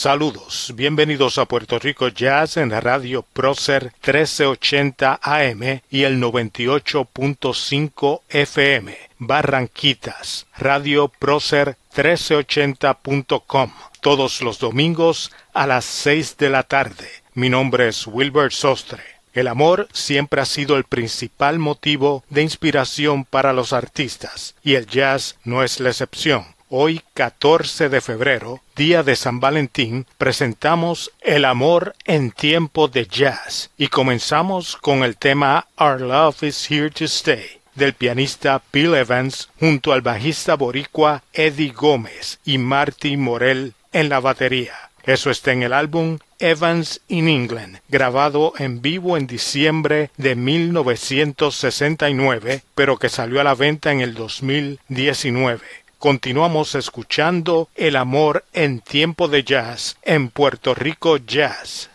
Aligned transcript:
Saludos, 0.00 0.72
bienvenidos 0.76 1.36
a 1.36 1.44
Puerto 1.44 1.78
Rico 1.78 2.08
Jazz 2.08 2.56
en 2.56 2.70
la 2.70 2.80
radio 2.80 3.20
Procer 3.20 3.92
1380 3.96 5.20
AM 5.22 5.82
y 5.90 6.04
el 6.04 6.18
98.5 6.18 8.22
FM, 8.30 8.96
Barranquitas, 9.18 10.46
radio 10.56 11.08
Procer 11.08 11.76
1380.com, 11.94 13.72
todos 14.00 14.40
los 14.40 14.58
domingos 14.58 15.32
a 15.52 15.66
las 15.66 15.84
6 15.84 16.38
de 16.38 16.48
la 16.48 16.62
tarde. 16.62 17.06
Mi 17.34 17.50
nombre 17.50 17.88
es 17.88 18.06
Wilbert 18.06 18.52
Sostre. 18.52 19.02
El 19.34 19.48
amor 19.48 19.86
siempre 19.92 20.40
ha 20.40 20.46
sido 20.46 20.78
el 20.78 20.84
principal 20.84 21.58
motivo 21.58 22.24
de 22.30 22.40
inspiración 22.40 23.26
para 23.26 23.52
los 23.52 23.74
artistas, 23.74 24.54
y 24.64 24.76
el 24.76 24.86
jazz 24.86 25.36
no 25.44 25.62
es 25.62 25.78
la 25.78 25.90
excepción. 25.90 26.46
Hoy, 26.72 27.02
14 27.14 27.88
de 27.88 28.00
febrero, 28.00 28.62
día 28.76 29.02
de 29.02 29.16
San 29.16 29.40
Valentín, 29.40 30.06
presentamos 30.18 31.10
El 31.20 31.44
amor 31.44 31.96
en 32.04 32.30
tiempo 32.30 32.86
de 32.86 33.08
jazz 33.08 33.70
y 33.76 33.88
comenzamos 33.88 34.76
con 34.76 35.02
el 35.02 35.16
tema 35.16 35.66
Our 35.76 36.00
Love 36.00 36.44
is 36.44 36.70
Here 36.70 36.90
to 36.90 37.06
Stay 37.06 37.58
del 37.74 37.94
pianista 37.94 38.62
Bill 38.72 38.94
Evans 38.94 39.48
junto 39.58 39.92
al 39.92 40.02
bajista 40.02 40.54
boricua 40.54 41.24
Eddie 41.32 41.72
Gómez 41.72 42.38
y 42.44 42.58
Marty 42.58 43.16
Morel 43.16 43.74
en 43.92 44.08
la 44.08 44.20
batería. 44.20 44.90
Eso 45.02 45.30
está 45.30 45.50
en 45.50 45.64
el 45.64 45.72
álbum 45.72 46.18
Evans 46.38 47.00
in 47.08 47.28
England, 47.28 47.80
grabado 47.88 48.52
en 48.58 48.80
vivo 48.80 49.16
en 49.16 49.26
diciembre 49.26 50.10
de 50.16 50.36
1969, 50.36 52.62
pero 52.74 52.96
que 52.96 53.08
salió 53.08 53.40
a 53.40 53.44
la 53.44 53.54
venta 53.54 53.92
en 53.92 54.00
el 54.00 54.14
2019. 54.14 55.60
Continuamos 56.00 56.76
escuchando 56.76 57.68
El 57.74 57.94
amor 57.94 58.46
en 58.54 58.80
tiempo 58.80 59.28
de 59.28 59.44
jazz 59.44 59.98
en 60.00 60.30
Puerto 60.30 60.74
Rico 60.74 61.18
Jazz. 61.18 61.90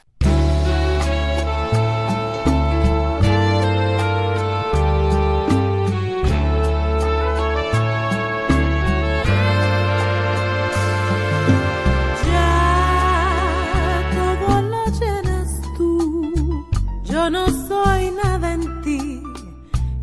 Yo 17.05 17.31
no 17.31 17.47
soy 17.67 18.11
nada 18.11 18.53
en 18.53 18.81
ti 18.83 19.23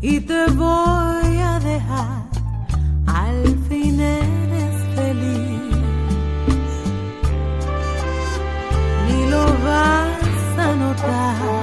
y 0.01 0.19
te 0.19 0.45
voy 0.47 1.37
a 1.37 1.57
dejar 1.63 2.23
al 3.07 3.52
吧。 11.03 11.62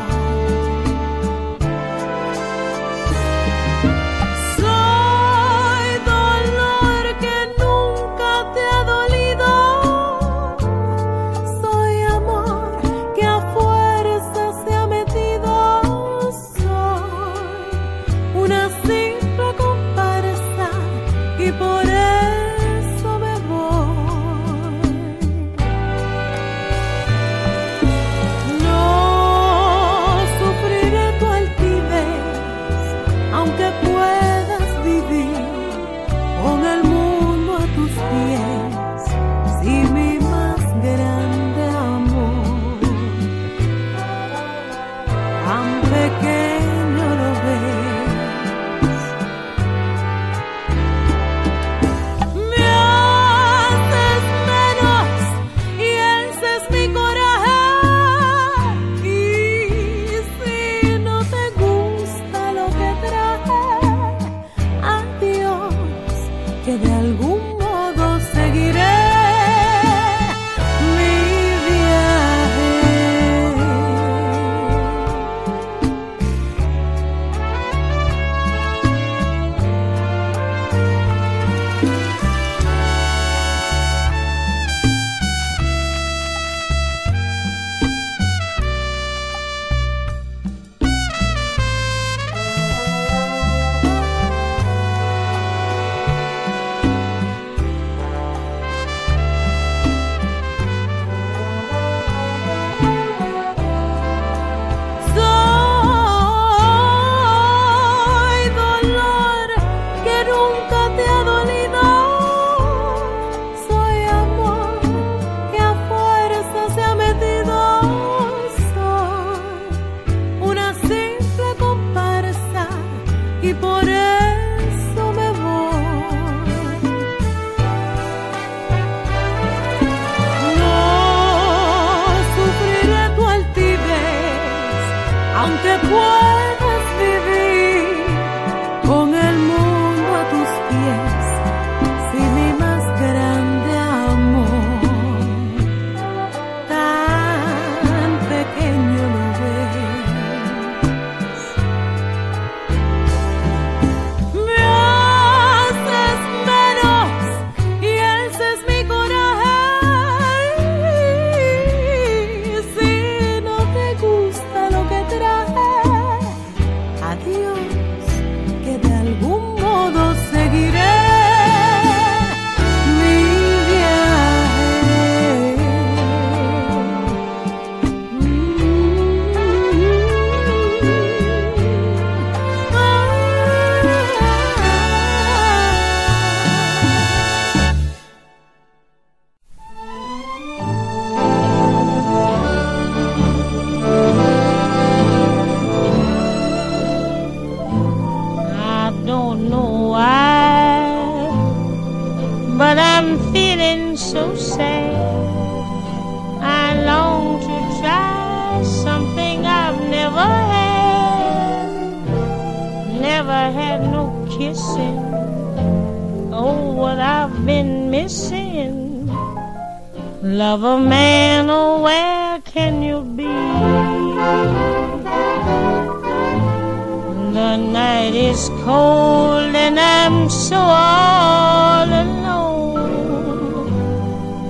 The 227.41 227.57
night 227.57 228.15
is 228.15 228.51
cold 228.65 229.55
and 229.57 229.81
I'm 229.81 230.29
so 230.29 230.57
all 230.57 231.89
alone. 231.89 232.85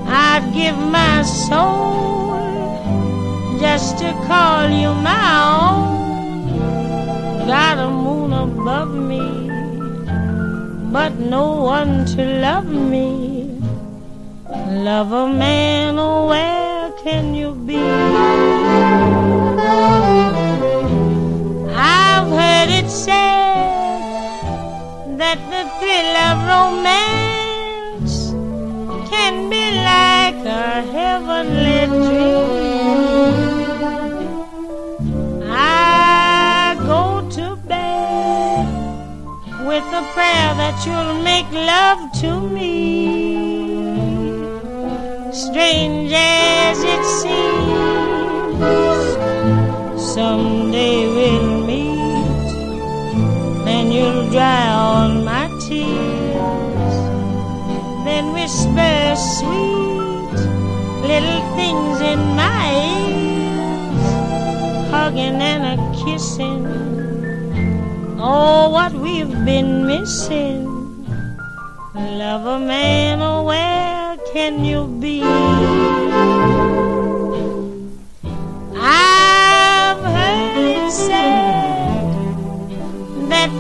I'd 0.09 0.51
give 0.53 0.77
my 0.77 1.23
soul 1.23 2.35
just 3.61 3.99
to 3.99 4.11
call 4.27 4.69
you 4.69 4.93
my 5.09 5.29
own. 5.55 6.49
Got 7.47 7.79
a 7.79 7.89
moon 7.89 8.33
above 8.33 8.93
me, 8.93 9.23
but 10.91 11.13
no 11.15 11.63
one 11.63 12.05
to 12.17 12.25
love 12.47 12.67
me. 12.67 13.55
Love 14.89 15.13
a 15.13 15.29
man, 15.29 15.97
oh 15.97 16.27
where 16.27 16.91
can 17.05 17.37
you 17.37 17.55
be? 17.55 17.79
I've 22.31 22.39
heard 22.39 22.71
it 22.71 22.89
said 22.89 23.17
that 25.19 25.39
the 25.51 25.65
thrill 25.79 26.17
of 26.31 26.39
romance 26.55 28.15
can 29.11 29.51
be 29.51 29.65
like 29.91 30.39
a 30.47 30.83
heavenly 30.95 31.87
dream. 32.07 33.01
I 35.51 36.77
go 36.87 37.29
to 37.31 37.57
bed 37.67 38.67
with 39.67 39.85
a 39.93 40.03
prayer 40.15 40.55
that 40.63 40.77
you'll 40.87 41.23
make 41.25 41.51
love 41.51 42.13
to 42.21 42.31
me. 42.49 42.69
Strange 45.33 46.13
as 46.15 46.79
it 46.85 47.05
seems, 47.21 48.61
someday 50.15 51.09
we'll 51.09 51.40
dry 54.31 54.69
all 54.71 55.09
my 55.09 55.49
tears. 55.59 56.97
Then 58.05 58.33
whisper 58.33 59.17
sweet 59.17 60.39
little 61.03 61.43
things 61.57 62.01
in 62.01 62.21
my 62.37 62.63
ears, 62.95 64.11
hugging 64.91 65.41
and 65.43 65.65
a 65.75 65.77
kissing. 66.05 66.67
Oh, 68.21 68.71
what 68.71 68.93
we've 68.93 69.45
been 69.45 69.87
missing. 69.87 70.67
Love 71.95 72.47
a 72.47 72.59
man, 72.61 73.21
oh, 73.21 73.43
where 73.43 74.17
can 74.33 74.65
you 74.65 74.87
be? 75.01 75.23
I've 78.77 80.03
heard 80.15 80.57
it 80.57 80.93
said. 80.93 81.40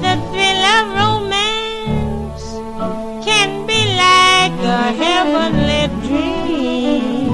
The 0.02 0.14
thrill 0.30 0.64
of 0.76 0.86
romance 1.02 2.44
can 3.26 3.50
be 3.66 3.80
like 4.06 4.58
a 4.64 4.92
heavenly 5.02 5.84
dream. 6.06 7.30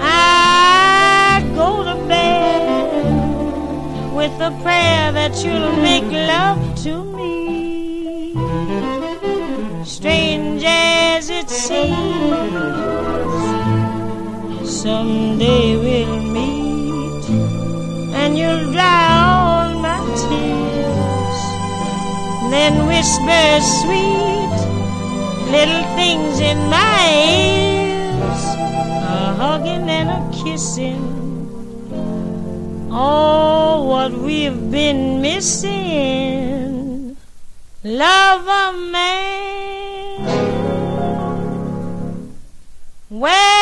I 0.00 1.42
go 1.54 1.68
to 1.84 1.94
bed 2.06 2.92
with 4.14 4.34
a 4.40 4.50
prayer 4.62 5.10
that 5.12 5.34
you'll 5.42 5.76
make 5.88 6.10
love 6.12 6.62
to 6.84 6.92
me. 7.16 8.34
Strange 9.84 10.62
as 10.66 11.30
it 11.30 11.48
seems, 11.48 12.52
someday. 14.82 15.81
Then 22.52 22.86
whisper 22.86 23.60
sweet 23.80 24.56
little 25.50 25.84
things 25.96 26.38
in 26.38 26.58
my 26.68 27.00
ears, 27.40 28.44
a 29.08 29.32
hugging 29.40 29.88
and 29.88 30.10
a 30.10 30.20
kissing. 30.36 31.00
Oh, 32.92 33.84
what 33.84 34.12
we've 34.12 34.70
been 34.70 35.22
missing. 35.22 37.16
Love 37.84 38.46
a 38.46 38.72
man. 38.92 40.20
Where 43.08 43.61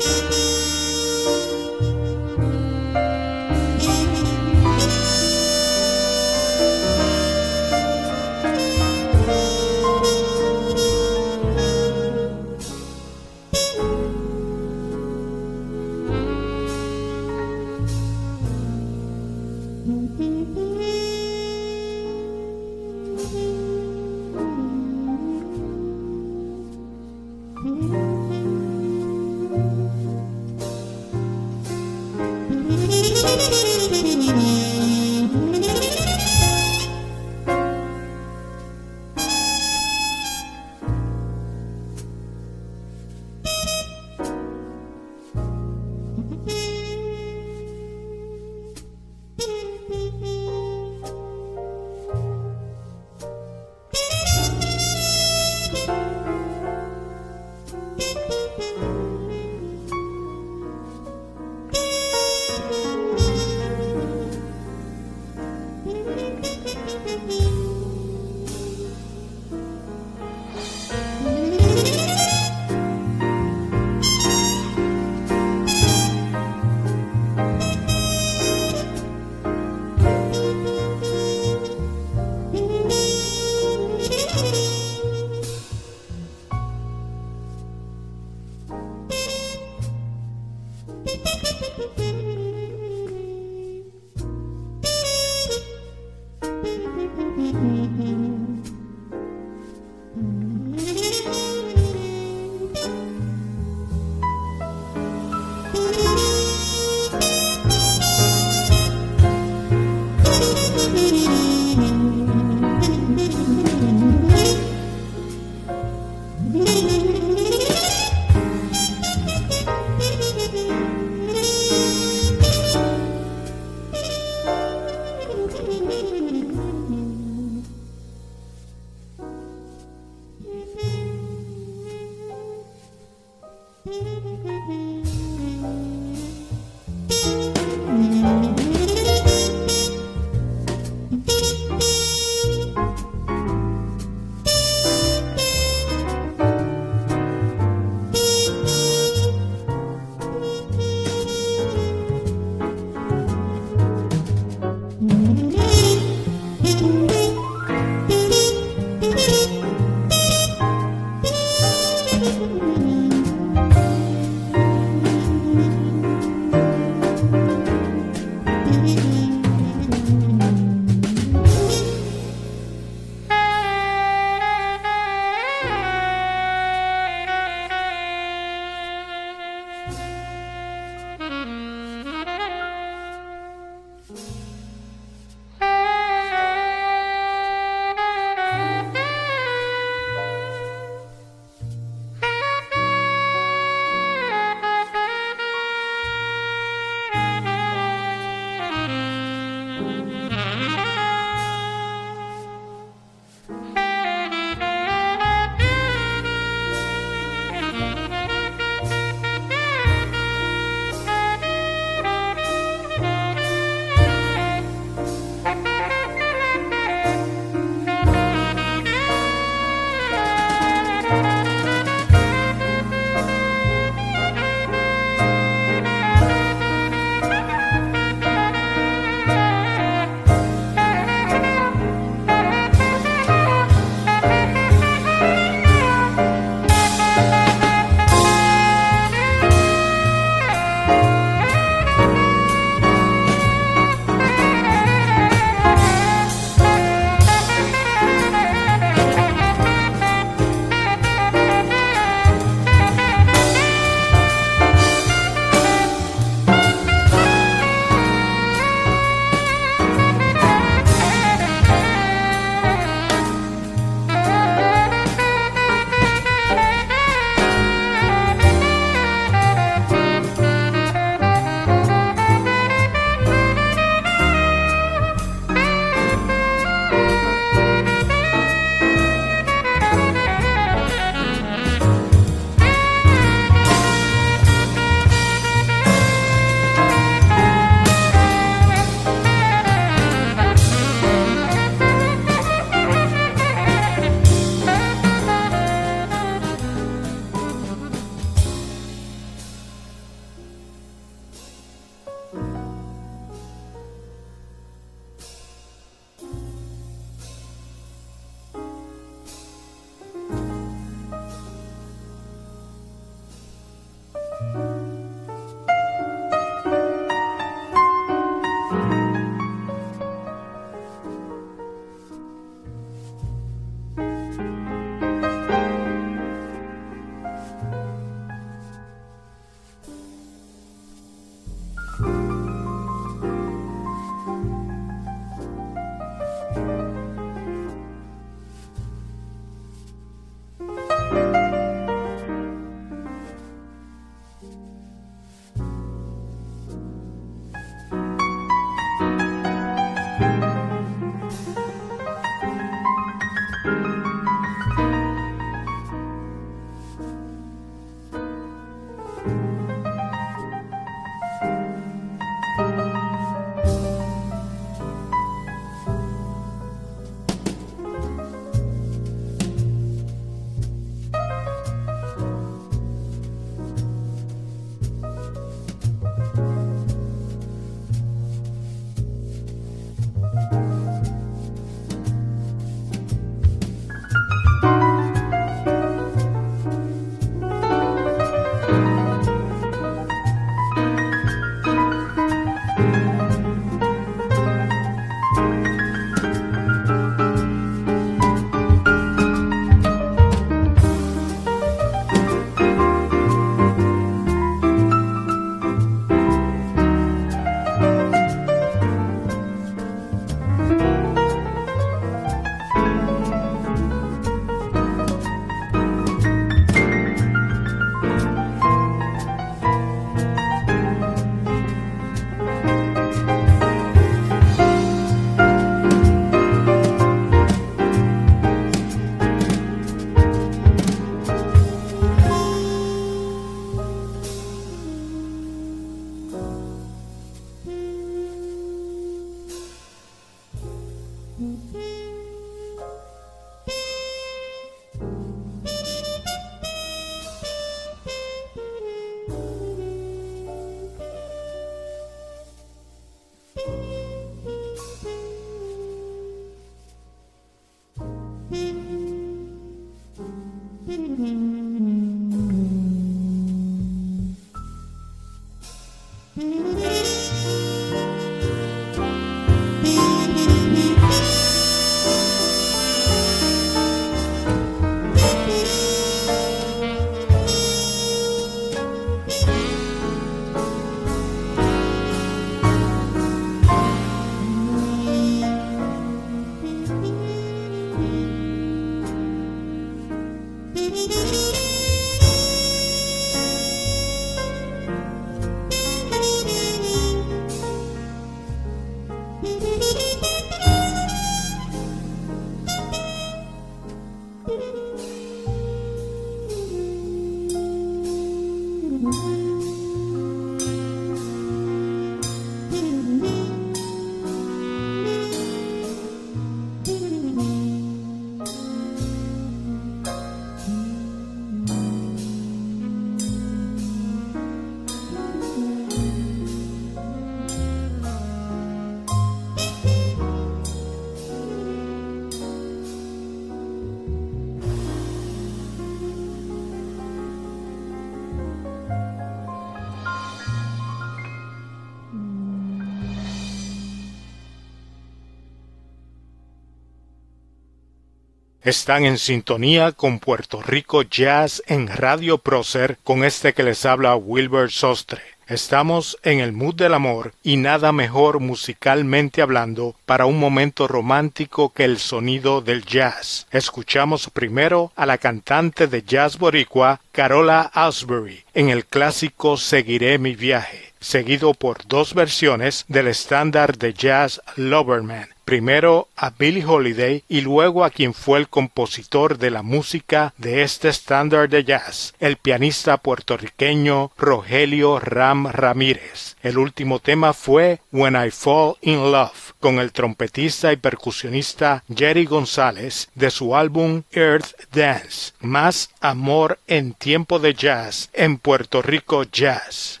Están 548.66 549.04
en 549.04 549.16
sintonía 549.16 549.92
con 549.92 550.18
Puerto 550.18 550.60
Rico 550.60 551.02
Jazz 551.02 551.62
en 551.68 551.86
Radio 551.86 552.38
Prócer 552.38 552.98
con 553.04 553.22
este 553.22 553.52
que 553.52 553.62
les 553.62 553.86
habla 553.86 554.16
Wilbur 554.16 554.72
Sostre. 554.72 555.22
Estamos 555.46 556.18
en 556.24 556.40
el 556.40 556.50
mood 556.50 556.74
del 556.74 556.94
amor 556.94 557.32
y 557.44 557.58
nada 557.58 557.92
mejor 557.92 558.40
musicalmente 558.40 559.40
hablando 559.40 559.94
para 560.04 560.26
un 560.26 560.40
momento 560.40 560.88
romántico 560.88 561.72
que 561.72 561.84
el 561.84 561.98
sonido 561.98 562.60
del 562.60 562.84
jazz. 562.84 563.46
Escuchamos 563.52 564.30
primero 564.30 564.90
a 564.96 565.06
la 565.06 565.18
cantante 565.18 565.86
de 565.86 566.02
jazz 566.02 566.36
boricua 566.36 567.00
Carola 567.12 567.70
Asbury 567.72 568.42
en 568.52 568.70
el 568.70 568.84
clásico 568.84 569.58
Seguiré 569.58 570.18
mi 570.18 570.34
viaje, 570.34 570.92
seguido 570.98 571.54
por 571.54 571.86
dos 571.86 572.14
versiones 572.14 572.84
del 572.88 573.06
estándar 573.06 573.78
de 573.78 573.94
jazz 573.94 574.40
Loverman 574.56 575.35
primero 575.46 576.08
a 576.16 576.30
Billie 576.30 576.66
Holiday 576.66 577.22
y 577.28 577.40
luego 577.40 577.84
a 577.84 577.90
quien 577.90 578.12
fue 578.12 578.40
el 578.40 578.48
compositor 578.48 579.38
de 579.38 579.50
la 579.50 579.62
música 579.62 580.34
de 580.36 580.62
este 580.62 580.88
estándar 580.88 581.48
de 581.48 581.64
jazz, 581.64 582.14
el 582.18 582.36
pianista 582.36 582.96
puertorriqueño 582.98 584.10
Rogelio 584.18 584.98
Ram 584.98 585.46
Ramírez. 585.46 586.36
El 586.42 586.58
último 586.58 586.98
tema 586.98 587.32
fue 587.32 587.80
When 587.92 588.16
I 588.16 588.30
Fall 588.30 588.74
in 588.82 589.12
Love, 589.12 589.52
con 589.60 589.78
el 589.78 589.92
trompetista 589.92 590.72
y 590.72 590.76
percusionista 590.76 591.84
Jerry 591.94 592.24
González 592.24 593.08
de 593.14 593.30
su 593.30 593.54
álbum 593.54 594.02
Earth 594.10 594.52
Dance, 594.72 595.32
más 595.40 595.90
amor 596.00 596.58
en 596.66 596.92
tiempo 596.92 597.38
de 597.38 597.54
jazz 597.54 598.10
en 598.12 598.38
Puerto 598.38 598.82
Rico 598.82 599.22
Jazz. 599.22 600.00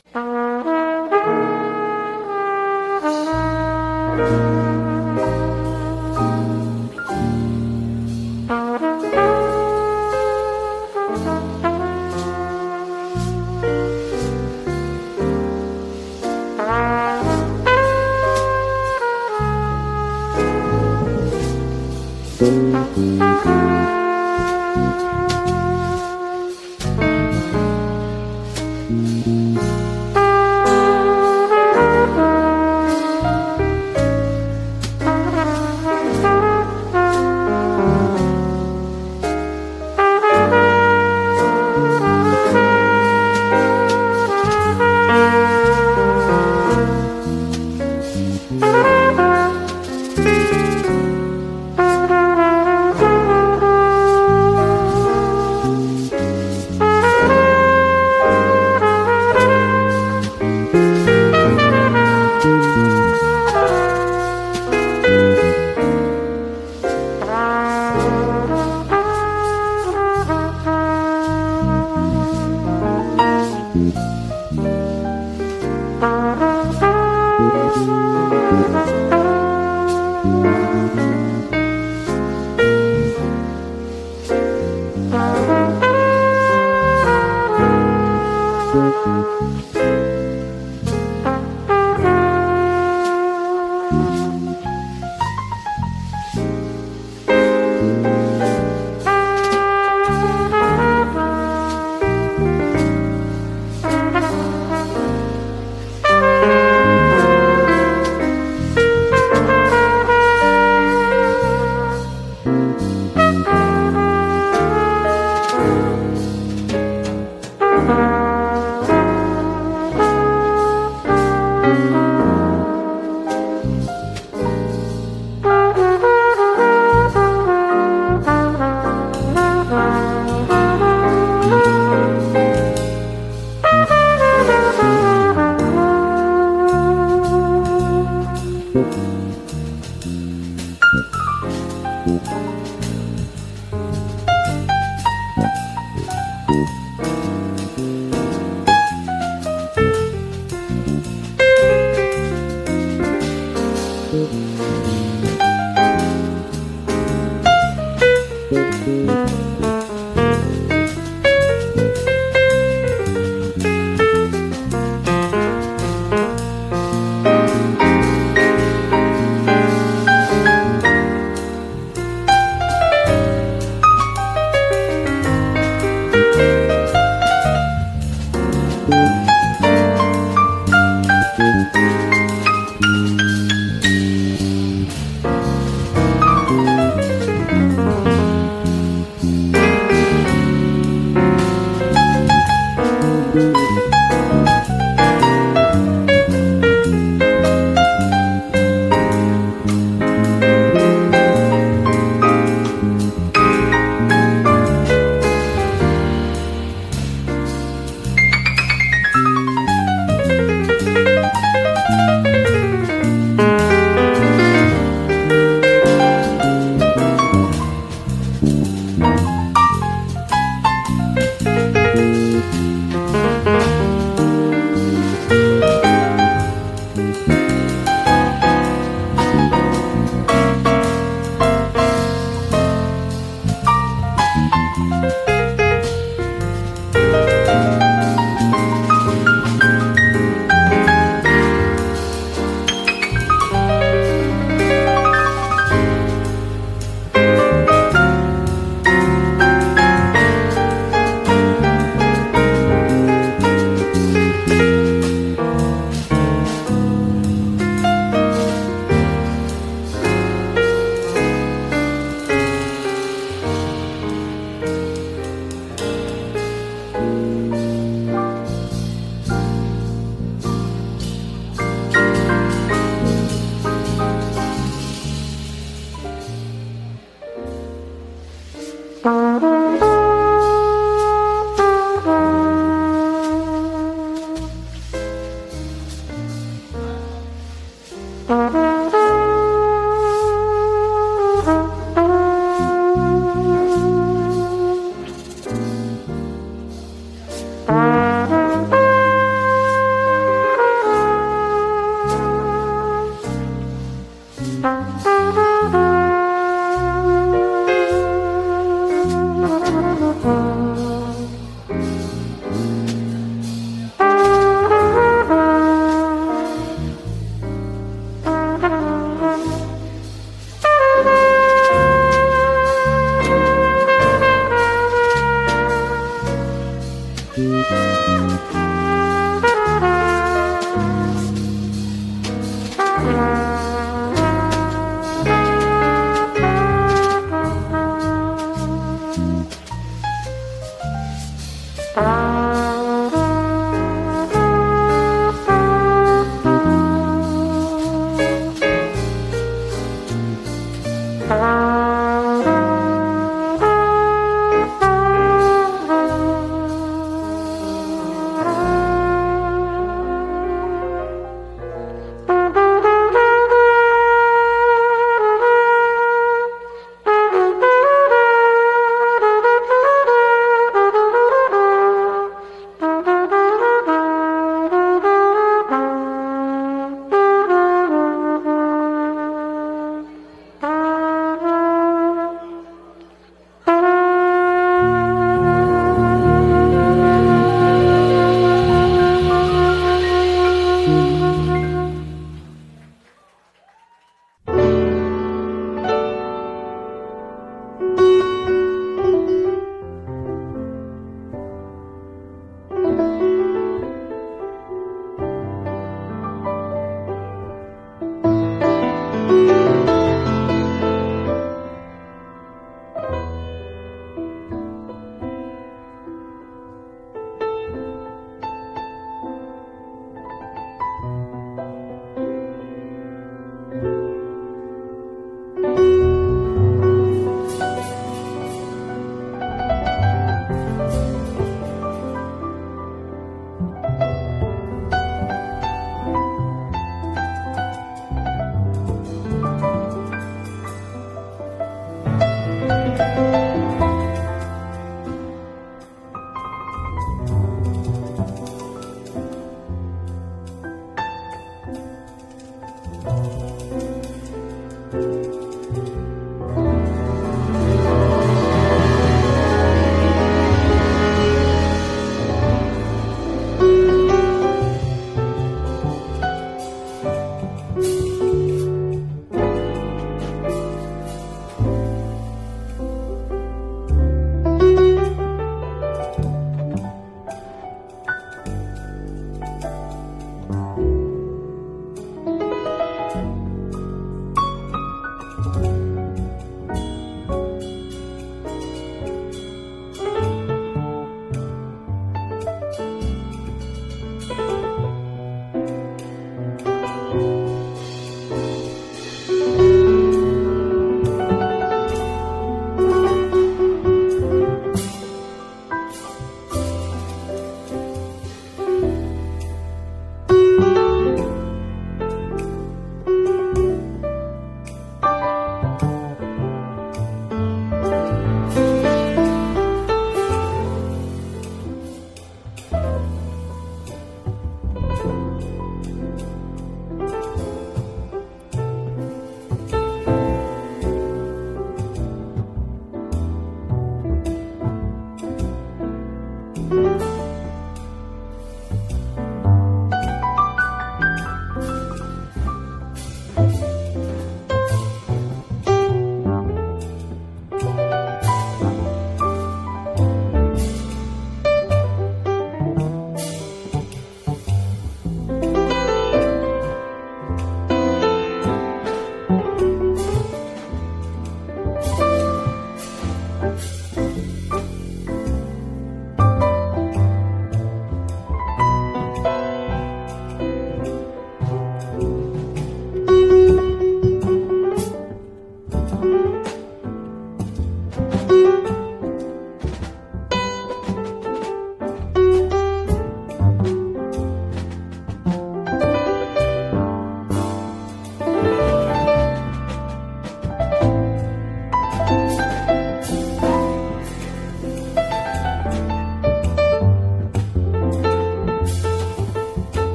Música 80.46 81.35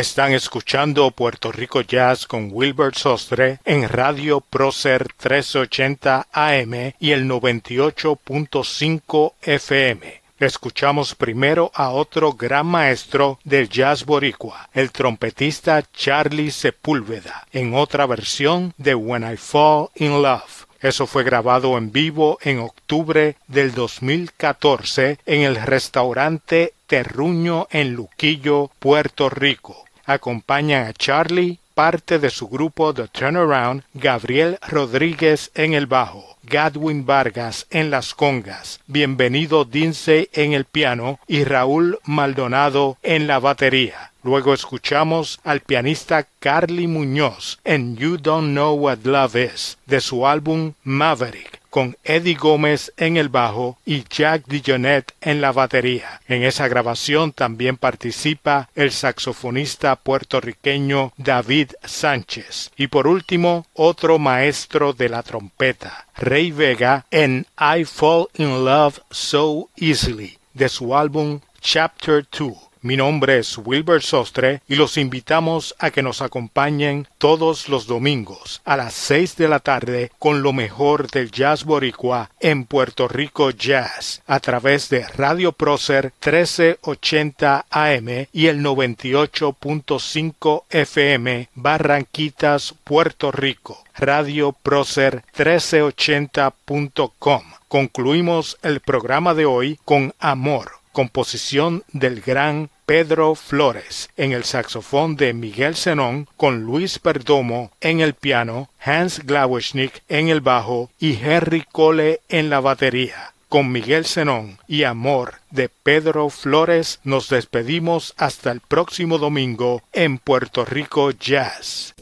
Están 0.00 0.32
escuchando 0.32 1.10
Puerto 1.10 1.52
Rico 1.52 1.82
Jazz 1.82 2.26
con 2.26 2.48
Wilbert 2.50 2.96
Sostre 2.96 3.58
en 3.66 3.86
Radio 3.86 4.40
Procer 4.40 5.08
1380 5.22 6.26
AM 6.32 6.94
y 6.98 7.10
el 7.10 7.28
98.5 7.28 9.34
FM. 9.42 10.22
Escuchamos 10.38 11.14
primero 11.14 11.70
a 11.74 11.90
otro 11.90 12.32
gran 12.32 12.66
maestro 12.66 13.38
del 13.44 13.68
jazz 13.68 14.06
boricua, 14.06 14.70
el 14.72 14.90
trompetista 14.90 15.82
Charlie 15.92 16.50
Sepúlveda, 16.50 17.46
en 17.52 17.74
otra 17.74 18.06
versión 18.06 18.72
de 18.78 18.94
When 18.94 19.30
I 19.30 19.36
Fall 19.36 19.90
in 19.96 20.22
Love. 20.22 20.64
Eso 20.80 21.06
fue 21.06 21.24
grabado 21.24 21.76
en 21.76 21.92
vivo 21.92 22.38
en 22.40 22.60
octubre 22.60 23.36
del 23.48 23.74
2014 23.74 25.18
en 25.26 25.42
el 25.42 25.56
restaurante 25.56 26.72
Terruño 26.86 27.68
en 27.70 27.92
Luquillo, 27.92 28.70
Puerto 28.78 29.28
Rico 29.28 29.84
acompañan 30.12 30.86
a 30.86 30.92
Charlie, 30.92 31.58
parte 31.74 32.18
de 32.18 32.30
su 32.30 32.48
grupo 32.48 32.92
The 32.92 33.08
Turnaround, 33.08 33.84
Gabriel 33.94 34.58
Rodríguez 34.68 35.50
en 35.54 35.72
el 35.72 35.86
bajo, 35.86 36.36
Gadwin 36.42 37.06
Vargas 37.06 37.66
en 37.70 37.90
las 37.90 38.14
congas, 38.14 38.80
Bienvenido 38.86 39.64
Dince 39.64 40.28
en 40.32 40.52
el 40.52 40.64
piano 40.64 41.18
y 41.26 41.44
Raúl 41.44 41.98
Maldonado 42.04 42.98
en 43.02 43.26
la 43.26 43.38
batería. 43.38 44.12
Luego 44.22 44.52
escuchamos 44.52 45.40
al 45.44 45.60
pianista 45.60 46.26
Carly 46.40 46.86
Muñoz 46.86 47.58
en 47.64 47.96
You 47.96 48.18
Don't 48.18 48.50
Know 48.50 48.74
What 48.74 48.98
Love 49.04 49.36
Is 49.36 49.78
de 49.86 50.00
su 50.00 50.26
álbum 50.26 50.74
Maverick 50.84 51.59
con 51.70 51.96
Eddie 52.04 52.34
Gómez 52.34 52.92
en 52.96 53.16
el 53.16 53.28
bajo 53.28 53.78
y 53.86 54.04
Jack 54.10 54.46
DeJohnette 54.46 55.14
en 55.20 55.40
la 55.40 55.52
batería. 55.52 56.20
En 56.28 56.42
esa 56.42 56.68
grabación 56.68 57.32
también 57.32 57.76
participa 57.76 58.68
el 58.74 58.90
saxofonista 58.90 59.96
puertorriqueño 59.96 61.12
David 61.16 61.70
Sánchez. 61.84 62.72
Y 62.76 62.88
por 62.88 63.06
último, 63.06 63.66
otro 63.72 64.18
maestro 64.18 64.92
de 64.92 65.08
la 65.08 65.22
trompeta, 65.22 66.06
Rey 66.16 66.50
Vega 66.50 67.06
en 67.10 67.46
I 67.58 67.84
Fall 67.84 68.26
in 68.36 68.64
Love 68.64 68.98
So 69.10 69.70
Easily 69.76 70.38
de 70.54 70.68
su 70.68 70.94
álbum 70.96 71.40
Chapter 71.60 72.26
2. 72.36 72.69
Mi 72.82 72.96
nombre 72.96 73.38
es 73.38 73.58
Wilbur 73.58 74.02
Sostre 74.02 74.62
y 74.66 74.76
los 74.76 74.96
invitamos 74.96 75.76
a 75.78 75.90
que 75.90 76.02
nos 76.02 76.22
acompañen 76.22 77.06
todos 77.18 77.68
los 77.68 77.86
domingos 77.86 78.62
a 78.64 78.78
las 78.78 78.94
seis 78.94 79.36
de 79.36 79.48
la 79.48 79.58
tarde 79.58 80.10
con 80.18 80.40
lo 80.42 80.54
mejor 80.54 81.10
del 81.10 81.30
jazz 81.30 81.64
boricua 81.64 82.30
en 82.40 82.64
Puerto 82.64 83.06
Rico 83.06 83.50
Jazz 83.50 84.22
a 84.26 84.40
través 84.40 84.88
de 84.88 85.06
Radio 85.08 85.52
Prócer 85.52 86.14
1380 86.24 87.66
AM 87.68 88.08
y 88.32 88.46
el 88.46 88.64
98.5 88.64 90.64
FM 90.70 91.50
Barranquitas, 91.54 92.74
Puerto 92.82 93.30
Rico. 93.30 93.84
Radio 93.94 94.52
Prócer 94.52 95.22
1380.com. 95.36 97.42
Concluimos 97.68 98.56
el 98.62 98.80
programa 98.80 99.34
de 99.34 99.44
hoy 99.44 99.78
con 99.84 100.14
Amor 100.18 100.79
composición 100.92 101.84
del 101.92 102.20
gran 102.20 102.70
Pedro 102.86 103.34
Flores 103.34 104.10
en 104.16 104.32
el 104.32 104.44
saxofón 104.44 105.16
de 105.16 105.32
Miguel 105.32 105.76
Zenón 105.76 106.28
con 106.36 106.62
Luis 106.62 106.98
Perdomo 106.98 107.70
en 107.80 108.00
el 108.00 108.14
piano, 108.14 108.68
Hans 108.80 109.20
Glawischnik 109.24 110.02
en 110.08 110.28
el 110.28 110.40
bajo 110.40 110.90
y 110.98 111.14
Henry 111.14 111.64
Cole 111.70 112.20
en 112.28 112.50
la 112.50 112.60
batería. 112.60 113.32
Con 113.48 113.72
Miguel 113.72 114.04
Zenón 114.06 114.58
y 114.68 114.84
Amor 114.84 115.34
de 115.50 115.68
Pedro 115.68 116.30
Flores 116.30 117.00
nos 117.02 117.28
despedimos 117.28 118.14
hasta 118.16 118.52
el 118.52 118.60
próximo 118.60 119.18
domingo 119.18 119.82
en 119.92 120.18
Puerto 120.18 120.64
Rico 120.64 121.10
Jazz. 121.10 121.94